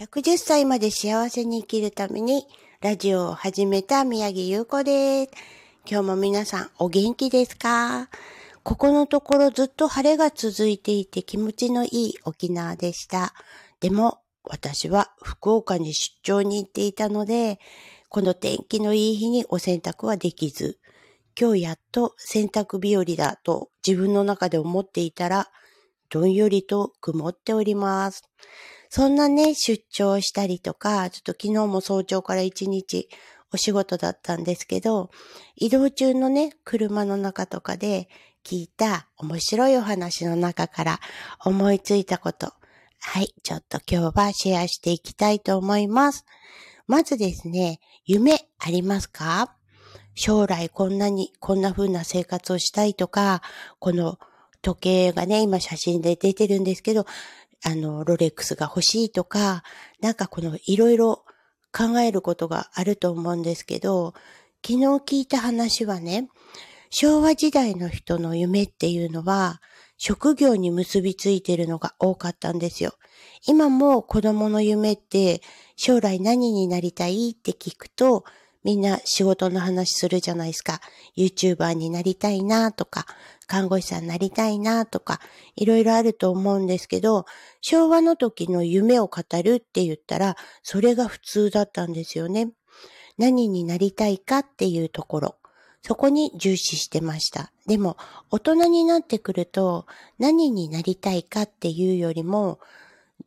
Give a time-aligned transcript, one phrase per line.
[0.00, 2.46] 110歳まで幸せに生きるために
[2.80, 5.30] ラジオを始めた宮城優子です。
[5.86, 8.08] 今日も皆さんお元気ですか？
[8.62, 13.34] ここのところずっと晴れが続いていて気持ちのいい沖縄でした。
[13.80, 17.58] でも私は福岡に出張に行っていたので、
[18.08, 20.78] この天気のいい日にお洗濯はできず、
[21.38, 25.50] 今日やっと洗濯日和だと自分の中で思っていたら、
[26.08, 28.22] どんよりと曇っております。
[28.90, 33.08] そんなね、出張したりとか、ちょっと昨日も早朝から一日
[33.52, 35.10] お仕事だったんですけど、
[35.54, 38.08] 移動中のね、車の中とかで
[38.44, 41.00] 聞いた面白いお話の中から
[41.44, 42.52] 思いついたこと。
[42.98, 46.26] はい、ちょっと今日はシェアしていきたいと思います。
[46.88, 49.54] まずですね、夢ありますか？
[50.16, 53.40] 将来こんなに、こんな風な生活をしたいとか、
[53.78, 54.18] この
[54.62, 57.06] 時計がね、今写真で出てるんですけど、
[57.62, 59.62] あの、ロレックスが欲しいとか、
[60.00, 61.24] なんかこのいろいろ
[61.72, 64.14] 考えることがあると思うんですけど、
[64.66, 66.28] 昨日聞いた話はね、
[66.90, 69.60] 昭和時代の人の夢っていうのは、
[69.96, 72.94] 職業に結びついてるのが多かったんですよ。
[73.46, 75.42] 今も子供の夢って
[75.76, 78.24] 将来何になりたいって聞くと、
[78.64, 80.80] みんな仕事の話するじゃないですか。
[81.16, 83.06] YouTuber になりたいなとか、
[83.50, 85.20] 看護師さんになりたいなとか、
[85.56, 87.26] いろいろあると思うんですけど、
[87.60, 92.52] 昭和の時の夢を語るって言ったら、それが普通だったんですよね。
[93.18, 95.36] 何になりたいかっていうところ。
[95.82, 97.50] そこに重視してました。
[97.66, 97.96] でも、
[98.30, 99.86] 大人になってくると、
[100.20, 102.60] 何になりたいかっていうよりも、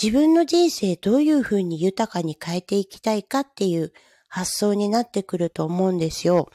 [0.00, 3.94] 自分の人生どういうふうに豊かに変えていきたいかっていう
[4.28, 6.50] 発想になってくると思うんですよ。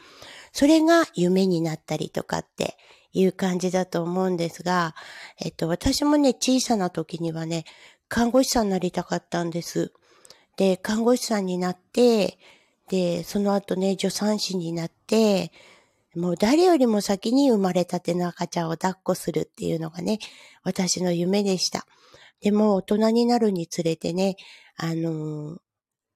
[0.53, 2.77] それが夢になったりとかって
[3.15, 4.93] いう感じだと思うんですが、
[5.39, 7.63] えっと、私もね、小さな時にはね、
[8.09, 9.93] 看護師さんになりたかったんです。
[10.57, 12.37] で、看護師さんになって、
[12.89, 15.51] で、その後ね、助産師になって、
[16.13, 20.19] もう誰よりも先に生まれたての赤ちゃんを抱っこするっていうのがね、
[20.63, 21.87] 私の夢でした。
[22.41, 24.35] でも大人になるにつれてね、
[24.77, 25.57] あのー、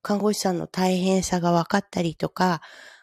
[0.01, 2.61] 看護師さんの大変さが分かったりとか、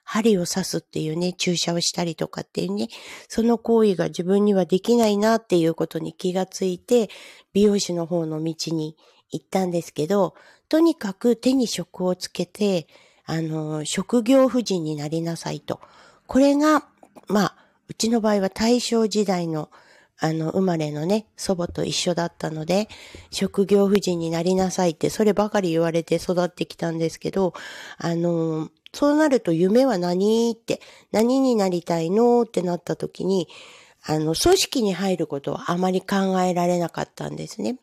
[0.08, 2.88] 針を刺すっていうね、注射をしたりとかっていうね、
[3.28, 7.10] その行為が自分にはできないなっていうことに気がついて、
[7.52, 8.96] 美容師の方の道に
[9.32, 10.34] 行ったんですけど、
[10.68, 12.86] とにかく手に職をつけて、
[13.24, 15.80] あの、職業婦人になりなさいと。
[16.28, 16.86] これが、
[17.26, 17.56] まあ、
[17.88, 19.70] うちの場合は大正時代の
[20.18, 22.88] あの、生まれのね、祖母と一緒だったので、
[23.30, 27.52] 職業婦人になりなさいって、そればかり言われて育ってきたんですけど、
[27.98, 30.50] あの、そうなると夢は何？
[30.52, 30.80] って、
[31.12, 32.42] 何になりたいの？
[32.42, 33.46] ってなった時に、
[34.06, 37.78] あの、組織に入ることはあまり考えられなかったんですね。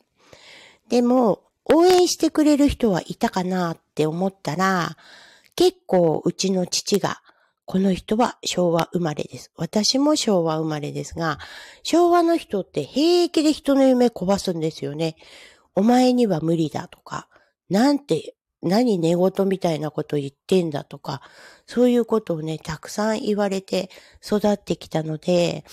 [0.90, 4.97] でも、応援してくれる人はいたかなって思ったら、
[5.56, 7.22] 結構うちの父が
[7.66, 9.51] この人は昭和生まれです。
[9.56, 11.40] 私も昭和生まれですが、
[11.84, 15.16] 昭和の人って平気で人の夢壊すんですよね。
[15.75, 17.28] お前には無理だとか、
[17.69, 21.22] なんて、何寝言みたいなこと言ってんだとか、
[21.68, 23.90] そういうことをね、たくさん言われて
[24.25, 25.66] 育ってきたので、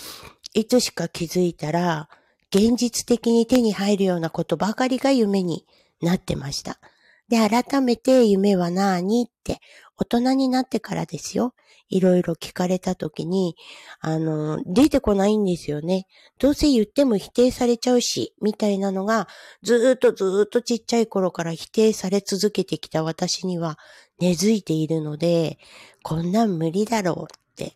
[0.55, 2.09] いつしか気づいたら、
[2.53, 5.65] 現実的に手に入るようなことばかりが夢に
[6.03, 6.81] なってました。
[7.28, 9.61] で、改めて夢は何って
[9.97, 11.55] 大人になってからですよ。
[11.91, 13.56] いろいろ聞かれたときに、
[14.01, 16.06] あの、出てこないんですよね。
[16.39, 19.28] どうせ言っても否定されちゃうし、みたいなのが、
[19.62, 23.78] ずっとずっとちっちゃい頃から否定され続けてきた私には
[24.21, 25.59] 根付いているので、
[26.03, 27.75] こんなん無理だろうって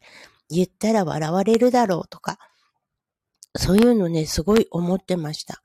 [0.49, 2.39] 言ったら笑われるだろうとか、
[3.57, 5.63] そういうのね、すごい思ってました。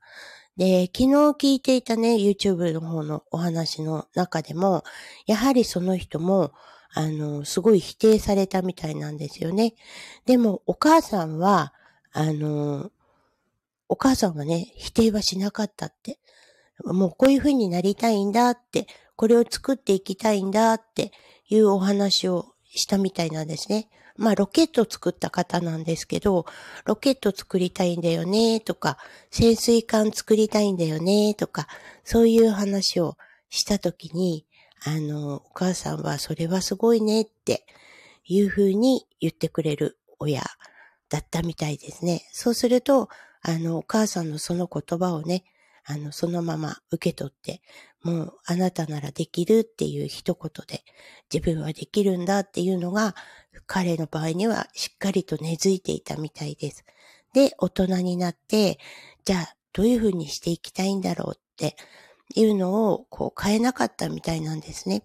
[0.56, 4.84] で、昨日聞いていたね、YouTube の方のお話の中でも、
[5.26, 6.52] やはりその人も、
[6.92, 9.74] あの、すごい否定されたみたいなんですよね。
[10.26, 11.72] でも、お母さんは、
[12.12, 12.90] あの、
[13.88, 16.18] お母さんはね、否定はしなかったって。
[16.84, 18.86] もうこういう風になりたいんだって、
[19.16, 21.12] これを作っていきたいんだって
[21.48, 23.88] いうお話をしたみたいなんですね。
[24.16, 26.46] まあ、ロケット作った方なんですけど、
[26.84, 28.98] ロケット作りたいんだよねとか、
[29.30, 31.68] 潜水艦作りたいんだよねとか、
[32.04, 33.16] そういう話を
[33.48, 34.46] したときに、
[34.84, 37.66] あの、お母さんはそれはすごいねって
[38.24, 40.42] いうふうに言ってくれる親
[41.08, 42.28] だったみたいですね。
[42.32, 43.08] そうすると、
[43.42, 45.44] あの、お母さんのその言葉をね、
[45.84, 47.62] あの、そのまま受け取って、
[48.02, 50.84] もうあなたならできるっていう一言で
[51.32, 53.14] 自分はできるんだっていうのが
[53.66, 56.84] 彼の場合にはしっかりと根付いていたみたいです。
[57.34, 58.78] で、大人になって、
[59.24, 61.76] じゃあどういうふうにしていきたいんだろうって
[62.34, 65.02] いうのをこう変えなかったみたいなんですね。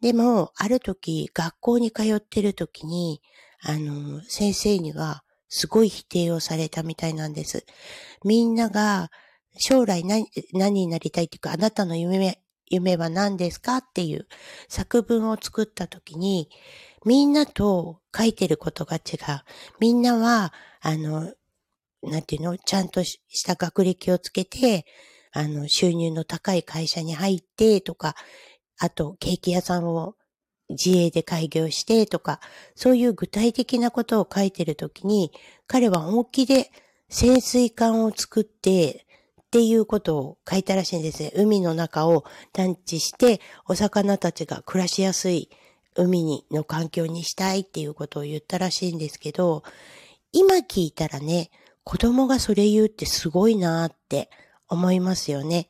[0.00, 3.20] でも、ある時、学校に通ってる時に、
[3.62, 7.66] あの、先生にはすごい否定をされたみたいなんです。
[8.24, 9.10] みんなが
[9.58, 14.26] 将来何何になりたいっていうか、あなたの夢、夢は何ですかっていう
[14.68, 16.48] 作文を作った時に、
[17.04, 19.00] みんなと書いてることが違う。
[19.80, 21.32] みんなは、あの、
[22.02, 24.86] なんていうのちゃんとした学歴をつけて、
[25.32, 28.14] あの、収入の高い会社に入ってとか、
[28.78, 30.16] あと、ケーキ屋さんを
[30.70, 32.40] 自営で開業してとか、
[32.74, 35.32] そういう具体的なことを書いてるときに、
[35.66, 36.70] 彼は本気で
[37.08, 39.06] 潜水艦を作って
[39.42, 41.32] っていうことを書いたらしいんですね。
[41.34, 45.50] 海の中を探知して、お魚たちが暮らしやすい
[45.96, 49.62] 海にの環境にしたいっていうことを言ったらしいんですけど、
[50.32, 51.50] 今聞いたらね、
[51.82, 54.30] 子供がそれ言うってすごいなーって
[54.70, 55.68] 思いますよね。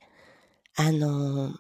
[0.76, 1.55] あの、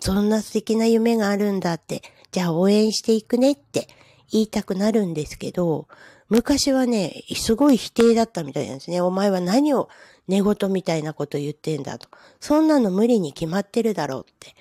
[0.00, 2.02] そんな素敵な夢があるんだって、
[2.32, 3.88] じゃあ応援していくねって
[4.30, 5.88] 言いたくなるんですけど、
[6.28, 9.00] 昔はね、すごい否定だったみたいなんですね。
[9.00, 9.88] お前は何を
[10.26, 12.08] 寝言みたいなこと言ってんだと。
[12.40, 14.54] そんなの無理に決まってるだろうって。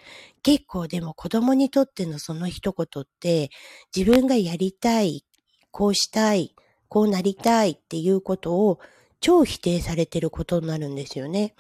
[0.44, 3.50] 結構でも子供にとってのその一言って、
[3.96, 5.24] 自分がやりたい、
[5.72, 6.54] こうしたい、
[6.90, 8.80] こうなりたいっていうことを
[9.22, 11.56] 超否定されてることになるんですよね。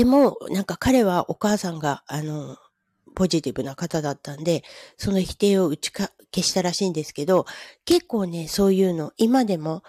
[0.00, 2.56] でも、なんか彼はお母さんが、あの、
[3.14, 4.64] ポジティブな方だったんで、
[4.96, 7.44] その否定を打ちか消したらしいんですけど、
[7.84, 9.82] 結構ね、そういうの、今でも、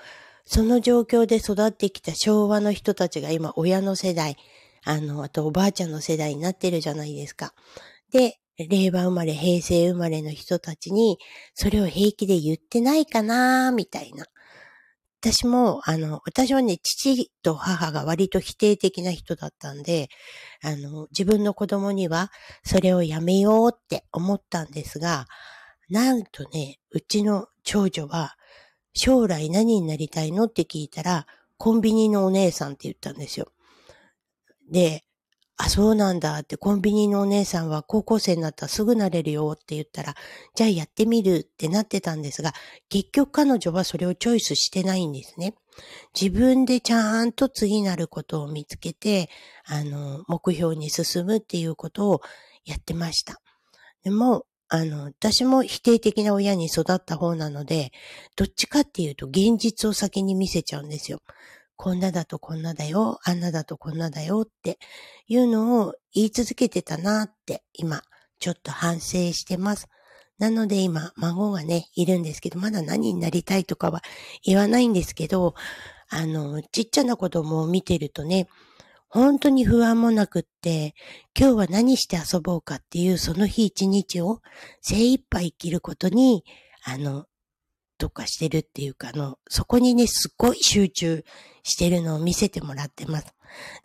[0.46, 4.36] その状況で育ってきた昭和の人たちが今、親の世代、
[4.84, 7.54] あの、あとおばあちゃんの世代になってるじゃないですか。
[8.12, 11.20] で、令和生まれ、平成生まれの人たちに、
[11.54, 14.26] それを平気で言ってないかなみたいな。
[15.24, 20.10] 私も、あの、私はね、父と母が割と否定的な人だったんで、
[20.64, 22.32] あの、自分の子供には
[22.64, 25.28] それをやめようって思ったんですが、
[25.90, 28.36] なんとね、うちの長女は、
[28.96, 31.28] 将来何になりたいのって聞いたら、
[31.58, 33.52] コンビニのお姉さんって言ったんですよ。
[34.72, 35.04] で、
[35.64, 40.16] あ、そうなんだって、コンビニのお姉さんは高校生になったらすぐなれるよって言ったら、
[40.56, 42.54] じゃあやってみるってなってたんですが、
[42.90, 45.54] 結局彼女はそれをチョイスしてないんですね。
[46.20, 49.30] 自分でちゃんと次なることを見つけて、
[49.66, 52.22] あの、目標に進むっていうことを
[52.66, 53.40] やってました。
[54.04, 57.92] でも、あの、私も否定的な親に育った方なので、
[58.36, 61.22] どっちかっていうと現実を先に見せちゃうんですよ。
[61.82, 64.78] こんなだとこんなだよ、あんなだとこんなだよって
[65.26, 68.04] いうのを言い続けてたなって今
[68.38, 69.88] ちょっと反省してます。
[70.38, 74.04] なので今孫がね、いるんですけど、まだ何になりたいとかは
[74.46, 75.56] 言わないんですけど、
[76.12, 78.48] あの、ちっちゃな子供を見てるとね、
[79.10, 80.94] 本当に不安もなくって、
[81.36, 84.42] 今日は何して遊ぼうかっていうその日一日を
[84.82, 86.46] 精一杯生きることに、
[86.86, 87.26] あの、
[88.02, 91.24] とかしてるっていうか、あの、そこにね、すっごい集中
[91.62, 93.28] してるのを見せてもらってます。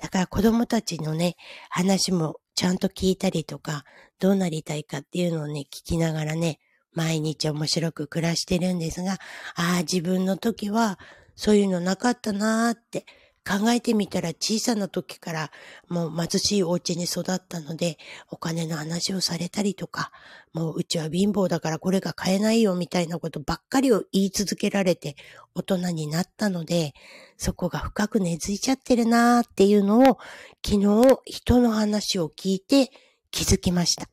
[0.01, 1.37] だから子供たちのね、
[1.69, 3.85] 話もちゃんと聞いたりとか、
[4.19, 6.61] どうなりたいかっていうのをね、聞きながらね、
[6.95, 9.17] 毎日面白く暮らしてるんですが、あ
[9.57, 10.99] あ、自分の時は
[11.35, 13.05] そういうのなかったなーって
[13.47, 15.51] 考えてみたら小さな時から
[15.89, 17.97] もう貧しいお家に育ったので、
[18.29, 20.11] お金の話をされたりとか、
[20.53, 25.15] もううちは貧乏だからこれが買えないよみたいなことばっかりを言い続けられて
[25.55, 26.93] 大人になったので、
[27.37, 30.19] そこが深く根付いちゃってるなーっていうのを
[30.65, 32.91] 昨日人の話を聞いて
[33.31, 34.09] 気づきました。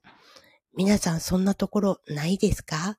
[0.75, 2.97] 皆さんそんなところないですか？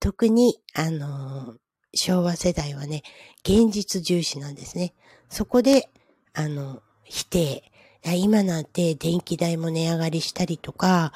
[0.00, 1.56] 特に、あのー、
[1.94, 3.02] 昭和世代はね、
[3.42, 4.94] 現実重視なんですね。
[5.28, 5.90] そこで、
[6.34, 7.72] あの、否定。
[8.04, 11.12] 今なんて電気代も値上がりしたりとか、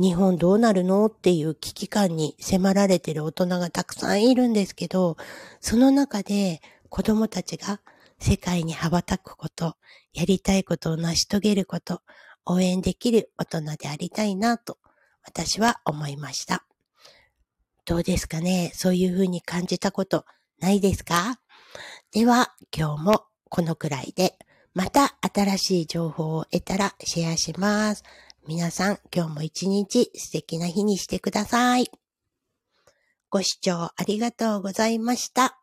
[0.00, 5.16] 日本どうなるのっていう危機感に迫られてる大人がたくさんいるんですけど、
[5.60, 7.80] その中で子供たちが
[8.18, 9.76] 世界に羽ばたくこと、
[10.14, 12.00] やりたいことを成し遂げること、
[12.46, 14.78] 応援できる大人でありたいなと
[15.24, 16.64] 私は思いました。
[17.84, 18.70] どうですかね？
[18.74, 20.24] そういうふうに感じたこと
[20.60, 21.40] ないですか？
[22.12, 24.38] では今日もこのくらいで、
[24.74, 28.04] また新しい情報を得たらシェアします。
[28.46, 31.90] 皆さん、今日も一日素敵な日にしてください。
[33.30, 35.61] ご視聴ありがとうございました。